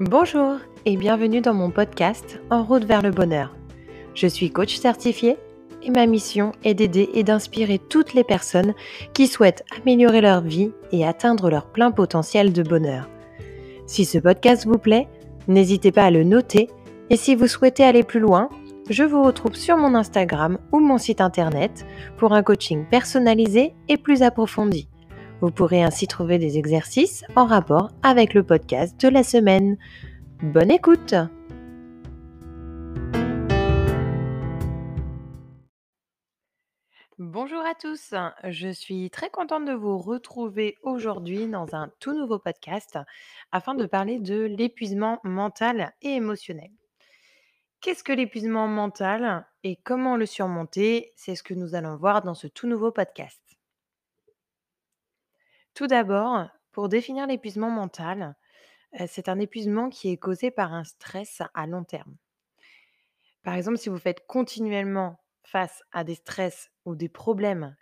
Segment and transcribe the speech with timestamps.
[0.00, 3.56] Bonjour et bienvenue dans mon podcast En route vers le bonheur.
[4.14, 5.36] Je suis coach certifié
[5.82, 8.74] et ma mission est d'aider et d'inspirer toutes les personnes
[9.12, 13.08] qui souhaitent améliorer leur vie et atteindre leur plein potentiel de bonheur.
[13.86, 15.08] Si ce podcast vous plaît,
[15.48, 16.68] n'hésitez pas à le noter
[17.10, 18.50] et si vous souhaitez aller plus loin,
[18.90, 21.84] je vous retrouve sur mon Instagram ou mon site internet
[22.18, 24.88] pour un coaching personnalisé et plus approfondi.
[25.40, 29.78] Vous pourrez ainsi trouver des exercices en rapport avec le podcast de la semaine.
[30.42, 31.14] Bonne écoute
[37.20, 38.14] Bonjour à tous,
[38.44, 42.98] je suis très contente de vous retrouver aujourd'hui dans un tout nouveau podcast
[43.50, 46.70] afin de parler de l'épuisement mental et émotionnel.
[47.80, 51.12] Qu'est-ce que l'épuisement mental et comment le surmonter?
[51.16, 53.57] C'est ce que nous allons voir dans ce tout nouveau podcast.
[55.78, 58.34] Tout d'abord, pour définir l'épuisement mental,
[59.00, 62.16] euh, c'est un épuisement qui est causé par un stress à long terme.
[63.44, 67.76] Par exemple, si vous faites continuellement face à des stress ou des problèmes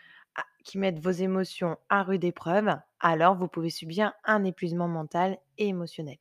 [0.63, 5.69] qui mettent vos émotions à rude épreuve, alors vous pouvez subir un épuisement mental et
[5.69, 6.19] émotionnel.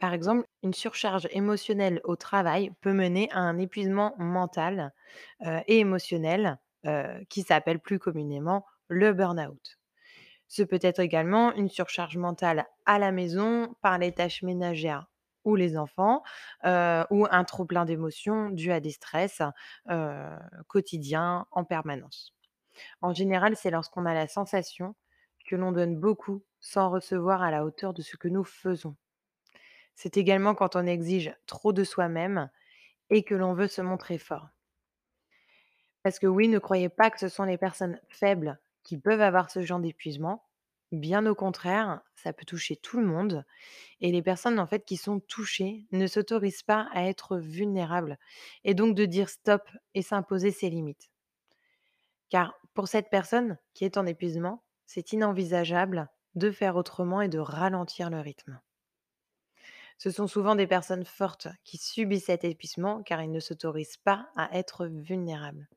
[0.00, 4.94] Par exemple, une surcharge émotionnelle au travail peut mener à un épuisement mental
[5.44, 9.78] euh, et émotionnel euh, qui s'appelle plus communément le burn-out.
[10.48, 15.08] Ce peut être également une surcharge mentale à la maison par les tâches ménagères
[15.44, 16.22] ou les enfants,
[16.64, 19.42] euh, ou un trop plein d'émotions dû à des stress
[19.90, 22.34] euh, quotidiens en permanence.
[23.02, 24.94] En général, c'est lorsqu'on a la sensation
[25.46, 28.96] que l'on donne beaucoup sans recevoir à la hauteur de ce que nous faisons.
[29.94, 32.50] C'est également quand on exige trop de soi-même
[33.10, 34.48] et que l'on veut se montrer fort.
[36.02, 39.50] Parce que oui, ne croyez pas que ce sont les personnes faibles qui peuvent avoir
[39.50, 40.44] ce genre d'épuisement.
[40.92, 43.44] Bien au contraire, ça peut toucher tout le monde.
[44.00, 48.18] Et les personnes en fait qui sont touchées ne s'autorisent pas à être vulnérables
[48.62, 49.62] et donc de dire stop
[49.94, 51.10] et s'imposer ses limites.
[52.28, 57.38] Car pour cette personne qui est en épuisement, c'est inenvisageable de faire autrement et de
[57.38, 58.60] ralentir le rythme.
[59.98, 64.28] Ce sont souvent des personnes fortes qui subissent cet épuisement car ils ne s'autorisent pas
[64.36, 65.68] à être vulnérables.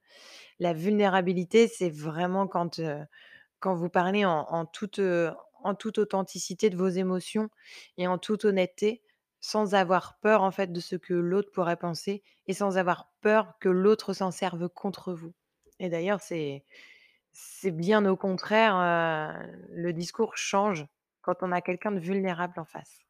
[0.60, 2.80] La vulnérabilité, c'est vraiment quand,
[3.64, 7.50] vous parlez en, toute, en authenticité de vos émotions
[7.98, 9.04] et en toute honnêteté,
[9.40, 13.54] sans avoir peur en fait de ce que l'autre pourrait penser et sans avoir peur
[13.60, 15.34] que l'autre s'en serve contre vous.
[15.80, 16.64] Et d'ailleurs, c'est
[17.66, 19.38] bien au contraire,
[19.70, 20.88] le discours change
[21.22, 23.07] quand on a quelqu'un de vulnérable en face.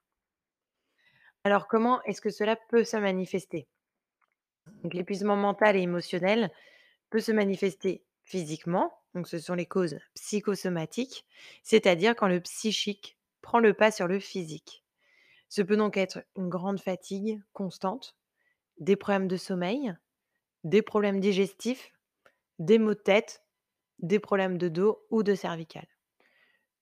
[1.44, 3.68] Alors comment est-ce que cela peut se manifester?
[4.92, 6.52] L'épuisement mental et émotionnel
[7.10, 11.26] peut se manifester physiquement, donc ce sont les causes psychosomatiques,
[11.64, 14.84] c'est-à-dire quand le psychique prend le pas sur le physique.
[15.50, 18.18] Ce peut donc être une grande fatigue constante,
[18.80, 19.96] des problèmes de sommeil,
[20.66, 21.94] des problèmes digestifs,
[22.60, 23.44] des maux de tête,
[24.00, 25.88] des problèmes de dos ou de cervical.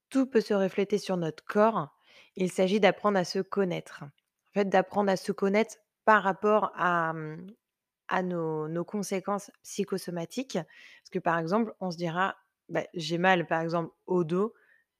[0.09, 1.95] Tout peut se refléter sur notre corps.
[2.35, 4.03] Il s'agit d'apprendre à se connaître
[4.63, 7.47] d'apprendre à se connaître par rapport à, mmh,
[8.23, 10.53] nos, conséquences psychosomatiques.
[10.53, 12.35] Parce que par exemple, on se dira,
[12.69, 14.53] bah, j'ai mal par exemple au dos,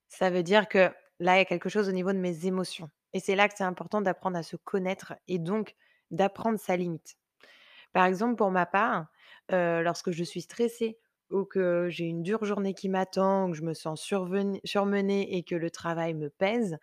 [0.09, 2.89] ça veut dire que là, il y a quelque chose au niveau de mes émotions.
[3.13, 5.75] Et c'est là que c'est important d'apprendre à se connaître et donc
[6.11, 7.15] d'apprendre sa limite.
[7.93, 9.07] Par exemple, pour ma part,
[9.49, 10.99] lorsque je suis stressée
[11.31, 14.01] ou que j'ai une dure journée qui m'attend, ou que je me sens
[14.63, 16.77] surmenée et que le travail me pèse,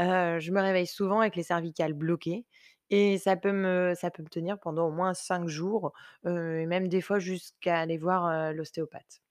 [0.00, 2.46] heu, je me réveille souvent avec les cervicales bloquées
[2.90, 5.92] et ça peut me ça peut me tenir pendant au moins 5 jours,
[6.26, 9.22] heu et même des fois jusqu'à aller voir, heu, l'ostéopathe.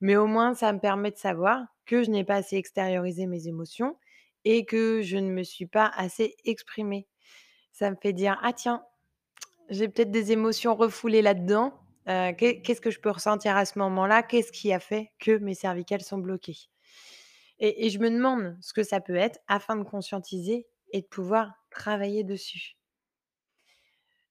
[0.00, 3.48] Mais au moins ça me permet de savoir que je n'ai pas assez extériorisé mes
[3.48, 3.98] émotions
[4.44, 7.08] et que je ne me suis pas assez exprimée.
[7.72, 8.84] Ça me fait dire: «Ah tiens,
[9.70, 11.74] j'ai peut-être des émotions refoulées là-dedans,
[12.08, 14.22] Heu, qu'est ce que je peux ressentir à ce moment-là?
[14.22, 16.58] Qu'est-ce qui a fait que mes cervicales sont bloquées?
[17.60, 21.06] Et et je me demande ce que ça peut être afin de conscientiser et de
[21.06, 22.76] pouvoir travailler dessus.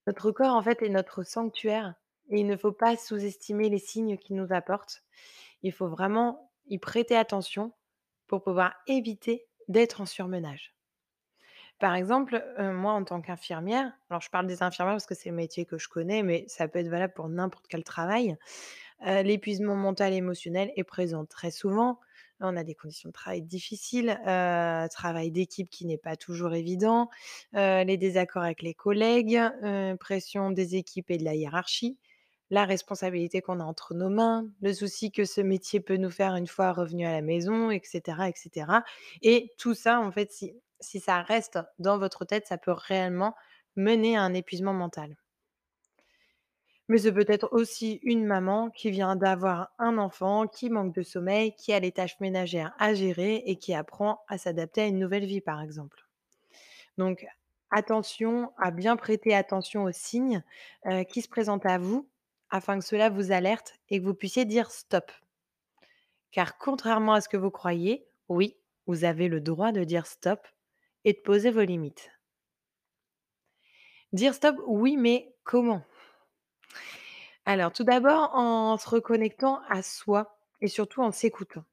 [0.05, 1.95] Notre corps, en fait, est notre sanctuaire
[2.29, 5.03] et il ne faut pas sous-estimer les signes qu'il nous apporte.
[5.63, 7.73] Il faut vraiment y prêter attention
[8.27, 10.75] pour pouvoir éviter d'être en surmenage.
[11.81, 15.29] Par exemple, heu, moi en tant qu'infirmière, alors je parle des infirmières parce que c'est
[15.31, 18.37] le métier que je connais, mais ça peut être valable pour n'importe quel travail.
[19.07, 21.99] Heu, l'épuisement mental et émotionnel est présent très souvent.
[22.41, 27.09] On a des conditions de travail difficiles, heu, travail d'équipe qui n'est pas toujours évident,
[27.53, 29.39] les désaccords avec les collègues,
[29.99, 31.97] pression des équipes et de la hiérarchie,
[32.51, 36.35] la responsabilité qu'on a entre nos mains, le souci que ce métier peut nous faire
[36.35, 38.83] une fois revenus à la maison et cetera et cetera
[39.21, 43.35] et tout ça, en fait, si si ça reste dans votre tête, ça peut réellement
[43.75, 45.17] mener à un épuisement mental.
[46.87, 51.55] Mais c'est peut-être aussi une maman qui vient d'avoir un enfant, qui manque de sommeil,
[51.55, 55.25] qui a les tâches ménagères à gérer et qui apprend à s'adapter à une nouvelle
[55.25, 56.05] vie, par exemple.
[56.97, 57.25] Donc
[57.71, 60.43] attention à bien prêter attention aux signes,
[60.87, 62.09] heu, qui se présentent à vous,
[62.49, 65.11] afin que cela vous alerte et que vous puissiez dire: «Stop».
[66.31, 70.45] Car contrairement à ce que vous croyez, oui, vous avez le droit de dire: «Stop»
[71.05, 72.11] et de poser vos limites.
[74.13, 75.83] Dire: «Stop», oui, mais comment?
[77.45, 81.65] Alors tout d'abord en se reconnectant à soi et surtout en s'écoutant.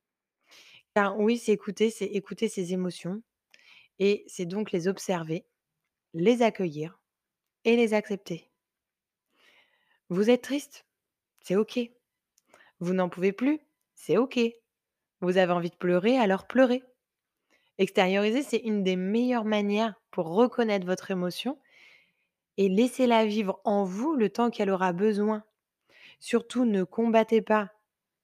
[0.95, 3.23] Car oui, s'écouter, c'est écouter ses émotions
[3.99, 5.47] et c'est donc les observer,
[6.15, 6.99] les accueillir
[7.65, 8.51] et les accepter.
[10.09, 10.87] Vous êtes triste?
[11.41, 11.79] C'est OK.
[12.81, 13.61] Vous n'en pouvez plus?
[13.95, 14.39] C'est OK.
[15.21, 16.83] Vous avez envie de pleurer, alors pleurez.
[17.79, 21.59] Extérioriser, c'est une des meilleures manières pour reconnaître votre émotion
[22.57, 25.45] et laissez-la vivre en vous le temps qu'elle aura besoin.
[26.19, 27.71] Surtout, ne combattez pas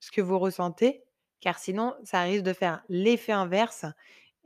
[0.01, 1.05] ce que vous ressentez,
[1.41, 3.87] car sinon, ça risque de faire l'effet inverse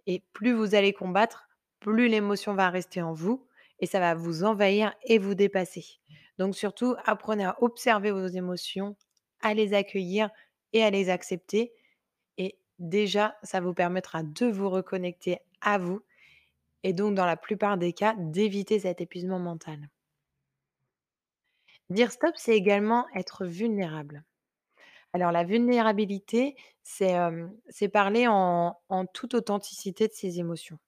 [0.07, 1.49] et plus vous allez combattre,
[1.81, 3.47] plus l'émotion va rester en vous
[3.81, 5.87] et ça va vous envahir et vous dépasser.
[6.37, 8.97] Donc surtout, apprenez à observer vos émotions,
[9.41, 10.29] à les accueillir
[10.75, 11.73] et à les accepter
[12.79, 16.03] déjà, ça vous permettra de vous reconnecter à vous
[16.83, 19.89] et donc dans la plupart des cas, d'éviter cet épuisement mental.
[21.91, 24.25] Dire stop, c'est également être vulnérable.
[25.13, 27.15] Alors la vulnérabilité, c'est,
[27.93, 28.77] parler en
[29.15, 30.79] toute authenticité de ses émotions.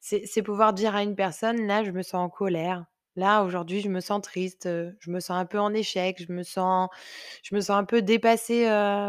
[0.00, 2.86] C'est pouvoir dire à une personne: «Là, je me sens en colère.
[3.20, 6.42] Là, aujourd'hui, je me sens triste, je me sens un peu en échec, je me
[6.42, 6.88] sens
[7.42, 8.64] je me sens un peu dépassée,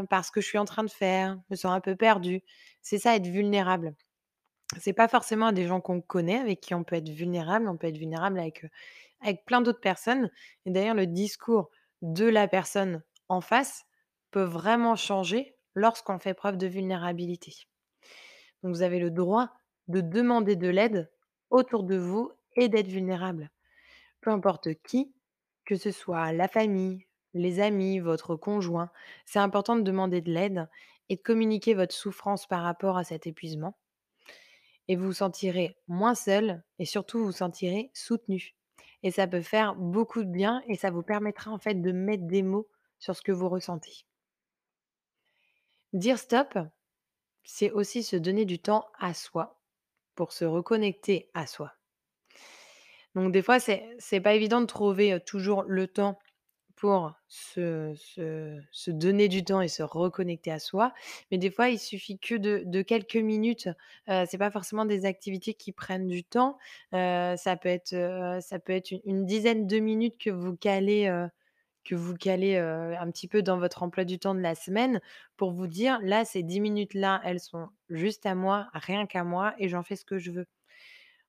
[0.09, 2.43] par ce que je suis en train de faire, je me sens un peu perdue».
[2.81, 3.93] C'est ça être vulnérable.
[4.79, 7.77] C'est pas forcément à des gens qu'on connaît, avec qui on peut être vulnérable, on
[7.77, 8.65] peut être vulnérable avec,
[9.21, 10.29] avec plein d'autres personnes
[10.65, 11.69] et d'ailleurs le discours
[12.01, 13.85] de la personne en face
[14.31, 17.53] peut vraiment changer lorsqu'on fait preuve de vulnérabilité.
[18.63, 19.49] Donc vous avez le droit
[19.87, 21.11] de demander de l'aide
[21.49, 23.51] autour de vous et d'être vulnérable.
[24.21, 25.13] Peu importe qui,
[25.65, 28.91] que ce soit la famille, les amis, votre conjoint,
[29.25, 30.69] c'est important de demander de l'aide
[31.09, 33.77] et de communiquer votre souffrance par rapport à cet épuisement
[34.87, 38.55] et vous vous sentirez moins seul et surtout vous vous sentirez soutenu.
[39.03, 42.27] Et ça peut faire beaucoup de bien et ça vous permettra en fait de mettre
[42.27, 42.69] des mots
[42.99, 44.05] sur ce que vous ressentez.
[45.93, 46.57] Dire stop,
[47.43, 49.61] c'est aussi se donner du temps à soi
[50.15, 51.80] pour se reconnecter à soi.
[53.15, 56.17] Donc des fois, c'est c'est pas évident de trouver, toujours le temps
[56.75, 60.93] pour se donner du temps et se reconnecter à soi.
[61.31, 63.67] Mais des fois, il suffit que de quelques minutes.
[64.09, 66.57] Heu, c'est pas forcément des activités qui prennent du temps.
[66.93, 67.93] Ça peut être,
[69.05, 71.29] une dizaine de minutes que vous calez, un
[73.11, 75.01] petit peu dans votre emploi du temps de la semaine
[75.37, 79.53] pour vous dire: «Là, ces 10 minutes-là, elles sont juste à moi, rien qu'à moi
[79.59, 80.47] et j'en fais ce que je veux».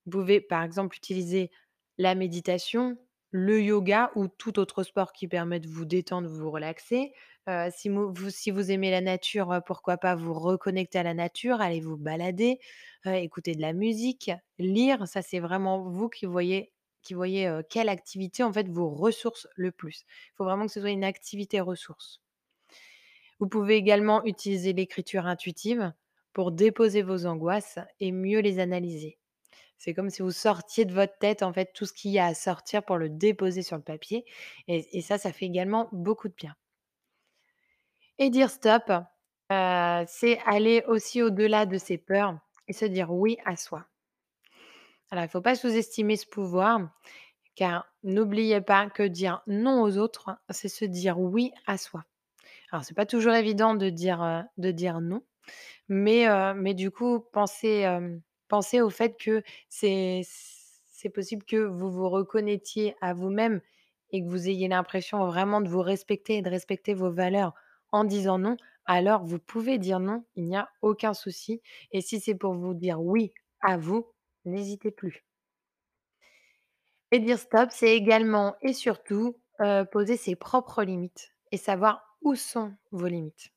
[0.06, 1.50] Vous pouvez, par exemple, utiliser
[1.98, 2.98] la méditation,
[3.30, 7.12] le yoga ou tout autre sport qui permet de vous détendre, vous relaxer.
[7.48, 11.80] Heu, si vous aimez la nature, heu, pourquoi pas vous reconnecter à la nature, aller
[11.80, 12.58] vous balader,
[13.06, 15.06] heu, écouter de la musique, lire.
[15.08, 16.72] Ça, c'est vraiment vous qui voyez
[17.02, 20.04] qui voyez, heu, quelle activité, en fait, vous ressource le plus.
[20.08, 22.22] Il faut vraiment que ce soit une activité ressource.
[23.40, 25.92] Vous pouvez également utiliser l'écriture intuitive
[26.32, 29.18] pour déposer vos angoisses et mieux les analyser.
[29.84, 32.26] C'est comme si vous sortiez de votre tête, en fait, tout ce qu'il y a
[32.26, 34.24] à sortir pour le déposer sur le papier
[34.68, 36.54] et ça, ça fait également beaucoup de bien.
[38.20, 38.92] Et dire stop,
[39.50, 43.84] c'est aller aussi au-delà de ses peurs et se dire oui à soi.
[45.10, 46.78] Alors, il ne faut pas sous-estimer ce pouvoir,
[47.56, 52.04] car n'oubliez pas que dire non aux autres, c'est se dire oui à soi.
[52.70, 55.24] Alors, c'est pas toujours évident de dire, de dire non,
[55.88, 57.84] mais mais du coup, pensez,
[58.52, 63.62] pensez au fait que c'est possible que vous vous reconnectiez à vous-même
[64.10, 67.54] et que vous ayez l'impression vraiment de vous respecter et de respecter vos valeurs
[67.92, 72.20] en disant non, alors vous pouvez dire non, il n'y a aucun souci et si
[72.20, 73.32] c'est pour vous dire oui
[73.62, 74.12] à vous,
[74.44, 75.24] n'hésitez plus.
[77.10, 82.34] Et dire stop, c'est également et surtout, heu, poser ses propres limites et savoir où
[82.34, 83.50] sont vos limites.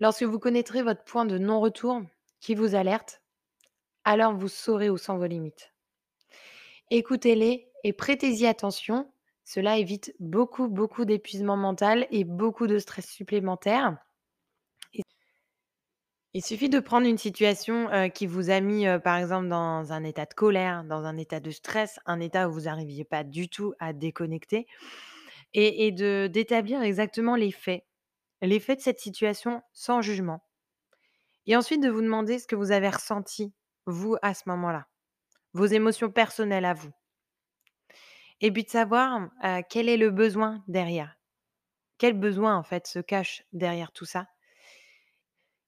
[0.00, 2.02] Lorsque vous connaîtrez votre point de non-retour
[2.40, 3.22] qui vous alerte,
[4.10, 5.72] alors vous saurez où sont vos limites.
[6.90, 9.10] Écoutez-les et prêtez-y attention.
[9.44, 13.96] Cela évite beaucoup, beaucoup d'épuisement mental et beaucoup de stress supplémentaire.
[16.32, 19.92] Il suffit de prendre une situation, heu, qui vous a mis, heu, par exemple dans
[19.92, 23.22] un état de colère, dans un état de stress, un état où vous arriviez pas
[23.24, 24.66] du tout à déconnecter
[25.54, 27.84] et et de d'établir exactement les faits.
[28.42, 30.42] Les faits de cette situation sans jugement
[31.46, 33.52] et ensuite de vous demander ce que vous avez ressenti,
[33.86, 34.86] vous, à ce moment-là.
[35.52, 36.90] Vos émotions personnelles à vous
[38.40, 39.28] et puis de savoir,
[39.68, 41.16] quel est le besoin derrière.
[41.98, 44.26] Quel besoin, en fait, se cache derrière tout ça?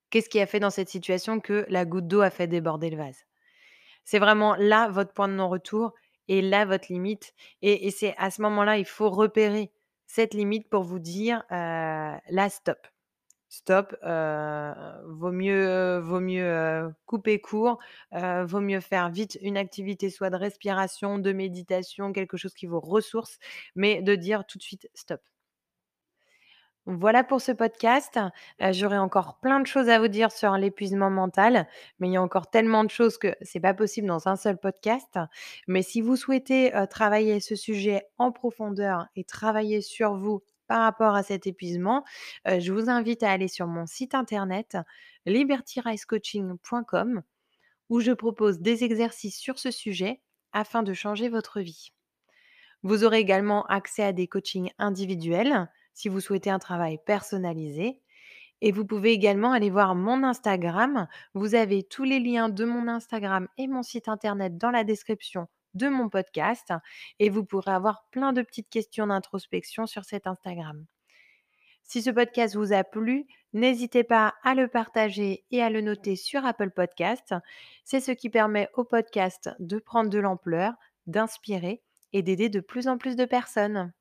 [0.09, 2.97] Qu'est-ce qui a fait dans cette situation que la goutte d'eau a fait déborder le
[2.97, 3.27] vase?
[4.05, 5.93] C'est vraiment là votre point de non-retour
[6.29, 9.71] et là votre limite et c'est à ce moment-là, il faut repérer
[10.07, 12.87] cette limite pour vous dire, «Là stop,
[13.53, 14.73] stop, heu,
[15.07, 17.79] vaut mieux vaut mieux, heu, couper court,
[18.13, 22.81] vaut mieux faire vite une activité soit de respiration, de méditation, quelque chose qui vous
[22.81, 23.39] ressource,
[23.77, 25.21] mais de dire tout de suite stop».
[26.87, 28.19] Voilà pour ce podcast.
[28.61, 31.69] Heu, j'aurais encore plein de choses à vous dire sur l'épuisement mental,
[32.01, 34.59] mais il y a encore tellement de choses que c'est pas possible dans un seul
[34.59, 35.19] podcast.
[35.69, 40.43] Mais si vous souhaitez, travailler ce sujet en profondeur et travailler sur vous
[40.73, 42.03] par rapport à cet épuisement,
[42.47, 44.79] je vous invite à aller sur mon site internet
[45.27, 47.21] libertyrisecoaching.com
[47.91, 50.23] où je propose des exercices sur ce sujet
[50.55, 51.93] afin de changer votre vie.
[52.83, 58.01] Vous aurez également accès à des coachings individuels si vous souhaitez un travail personnalisé.
[58.63, 61.07] Et vous pouvez également aller voir mon Instagram.
[61.35, 65.49] Vous avez tous les liens de mon Instagram et mon site internet dans la description
[65.75, 66.73] de mon podcast.
[67.19, 70.87] Et vous pourrez avoir plein de petites questions d'introspection sur cet Instagram.
[71.83, 76.17] Si ce podcast vous a plu, n'hésitez pas à le partager et à le noter
[76.17, 77.35] sur Apple Podcast.
[77.85, 80.75] C'est ce qui permet au podcast de prendre de l'ampleur,
[81.07, 83.93] d'inspirer et d'aider de plus en plus de personnes.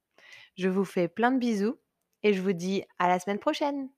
[0.56, 1.80] Je vous fais plein de bisous
[2.24, 3.90] et je vous dis à la semaine prochaine.